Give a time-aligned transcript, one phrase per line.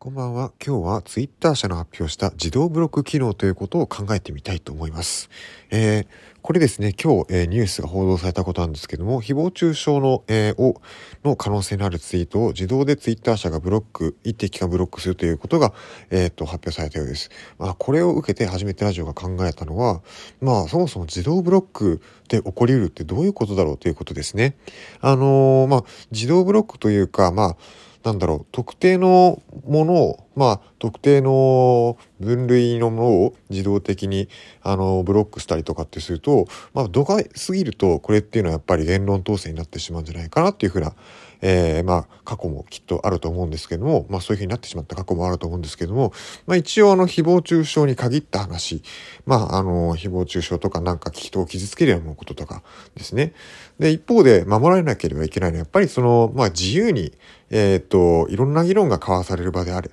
[0.00, 0.52] こんばんは。
[0.64, 5.28] 今日は Twitter 社の発表した自動ブロック機能ということを考えてみたいと思います。
[5.70, 6.06] えー、
[6.40, 10.80] これですね、今日、えー、ニュースが報道されたことなんですけども、誹謗中傷の、えー、を、
[11.24, 15.72] の可能性のあるツイートを自動で Twitter 社がブロック、一定期間ブロックするということが、
[16.10, 17.28] えっ、と、発表されたようです。
[17.58, 20.00] まあ、これを受けて初めてラジオが考えたのは、
[20.40, 24.54] まあ、そもそも自動ブロックで起こり得るってどういうことだろうということですね。
[25.00, 27.56] あのまあ、自動ブロックというか、まあ、
[28.04, 34.28] なんだろう、特定のものを、まあ、特定の分類のものを自動的に、
[34.62, 40.94] あの、ブロックしたりとかってすると、まあ、度が過ぎると、これっていうのはやっぱり言論統制になってしまうんじゃないかなっていうふうな、
[41.40, 46.12] えー、まあ、過去もきっとあると思うんですけども、まあ、そういうふうになってしまった過去もあると思うんですけども、
[46.46, 48.82] まあ、一応、あの、誹謗中傷に限った話、
[49.26, 52.62] まあ、あの、誹謗中傷とかなんか人を傷つけるようなこととか
[52.96, 53.32] ですね。
[53.78, 57.12] で、一方で守られなければいけないのは、やっぱりその、まあ、自由に、
[57.50, 59.92] えっ、と、いろんな議論が交わされる場である、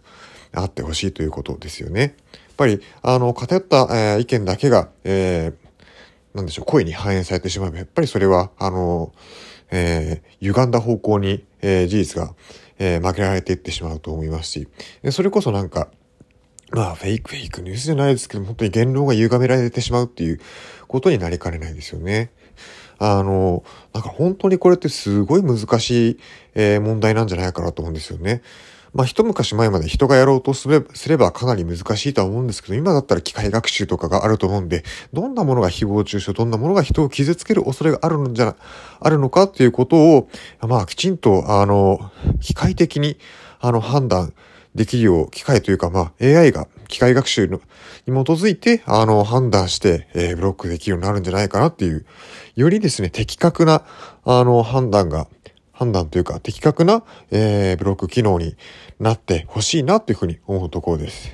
[0.56, 2.02] あってほしいということですよね。
[2.02, 2.12] やっ
[2.58, 9.14] ぱり、あの、偏った、えー、意見だけが、えー、なんでしょう、声に反映されてしまえば、やっぱりそれは、あの、
[9.72, 12.34] えー、歪んだ方向に、えー、事実が、
[12.80, 14.68] えー、曲げられていってしまうと思いますし、
[15.12, 15.90] それこそなんか、
[16.72, 20.40] まあ、フェイクフェイクニュースじゃないですけど、本当に言論が歪められてしまうっていう
[20.88, 22.32] ことになりかねないですよね。
[22.98, 26.20] あの、なんか本当にこれってすごい難しい、
[26.54, 28.42] えー、問題なんじゃないかなと思うんですよね。
[28.96, 38.56] まあ一昔前まで人がやろうとすれすればかなり難しいとは思うんですけど、今だったら機械学習とかがあると思うんで、どんなものが誹謗中傷、どんなものが人を傷つける恐れがあるんじゃ、
[39.02, 40.30] あるのかっていうことを、
[40.62, 43.18] まあきちんと、あの、機械的に、
[43.60, 44.34] あの、判断
[44.76, 47.60] できるよう、機械というか、まあ AI が機械学習に基
[48.12, 52.06] づいて、あの、判断して、えー、ブロックできるようになるんじゃないかなっていう、
[52.56, 53.84] よりですね、的確な、
[54.24, 55.28] あの、判断が、
[55.86, 58.58] 判断というか、的確な、えー、ブロック機能に
[59.00, 61.32] なってほしいなっていうふうに思うところです。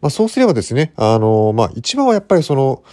[0.00, 2.84] まあ、そうすればですね、あの、まあ、一番はやっぱりその、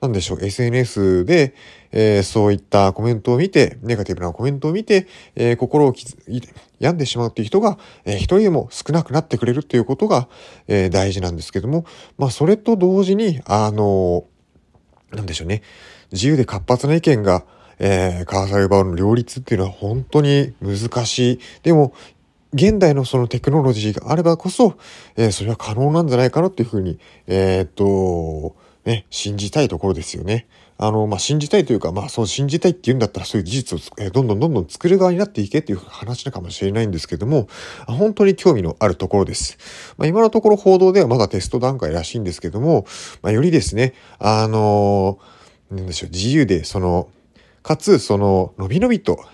[0.00, 1.54] なんでしょう、SNS で、
[1.92, 5.06] えー、そういったコメントを見て、ネガティブなコメントを見て、
[5.36, 5.94] えー、心を
[6.80, 10.28] 病んでしまうっていう人が、えー、一人でも少なくなってくれるっていうことが、
[10.66, 11.86] えー、大事なんですけども、
[12.18, 14.24] まあ、それと同時に、あの、
[15.12, 15.62] なんでしょうね、
[16.10, 17.44] 自由で活発な意見が、
[17.78, 21.40] えー、交わされる場の両立っていうのは本当に難しい。
[21.62, 21.92] でも、
[22.52, 24.76] 現代のそのテクノロジーがあればこそ、
[25.16, 30.46] えー、それは可能なんじゃないかなっていうふうに、えー、っと、ね、信じたいところですよね。
[30.76, 37.48] あの、まあ、信じたいというか、まあ、そう信じたいって言うんだったらそういう技術を、え、どんどんどんどん作る側になっていけっていう話なのかもしれないんですけども、
[37.86, 39.56] 本当に興味のあるところです。
[39.96, 42.86] まあ、今のところ報道ではまだテスト段階らしいんですけども、
[43.22, 45.18] まあ、よりですね、あの
[45.70, 47.08] なんでしょう、自由で、その、
[47.64, 49.24] かつ、その、のびのびと、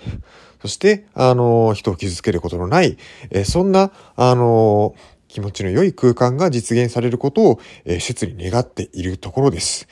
[0.62, 2.96] そして、あの、人を傷つけることのない、
[3.30, 4.94] えそんな、あの、
[5.26, 9.88] 気持ちの良い空間が実現されることを、えー、切に願っているところです。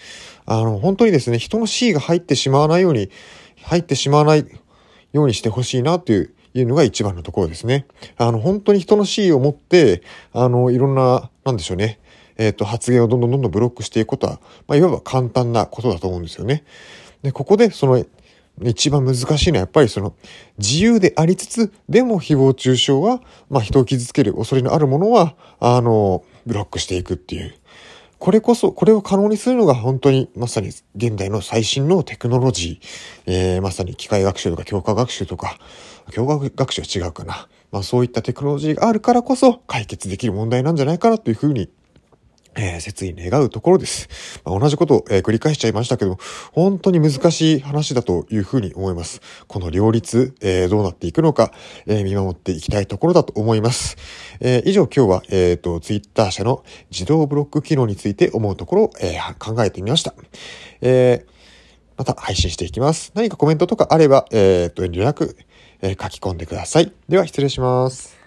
[0.47, 3.11] あの、本当にですね、人の C が入ってしまわないように、
[3.65, 4.47] 入ってしまわない
[5.13, 7.87] ようにしてほしいなという、いうのが一番のところですね。
[8.17, 11.99] あの、本当に人の C を持って、あの、いろんな、なんでしょうね、
[12.37, 16.65] えっ、ー、と、発言をどんどんどんどんブロックしていくことは、まあ、いわば簡単なことだと思うんですよね。
[17.23, 18.05] で、ここで、その、
[18.63, 20.15] 一番難しいのはやっぱりその
[20.59, 23.21] 自由でありつつ、でも誹謗中傷は、
[23.51, 27.55] まあ人を傷つける恐れのあるものは、あの、ブロックしていくっていう。
[28.19, 32.87] これこそ、これを可能にするのが本当にまさに現代の最新のテクノロジー、
[33.27, 35.59] えー、まさに機械学習とか強化学習とか、
[36.11, 37.49] 強化学習は違うかな。
[37.71, 41.71] まあそういったテクノロジーがあるからこそ解決できる問題なんじゃないかなというふうに
[42.59, 44.09] えー、切に願うところです。
[44.45, 46.19] まあ、同じことを、えー、繰り返しちゃいましたけど、
[46.53, 49.21] 本当に難しい話だというふうに思います。
[49.47, 51.53] この両立、えー、どうなっていくのか、
[51.87, 53.97] え見守っていきたいところだと思います。
[54.41, 60.15] え以上今日は、えっ、と、ツイッター社の自動ブロック機能について思うところを、え考えてみました。
[60.81, 61.25] え
[61.97, 63.13] また配信していきます。
[63.15, 65.37] 何かコメントとかあれば、えっ、と、遠慮なく、
[65.81, 66.93] え書き込んでください。
[67.09, 68.18] では失礼します。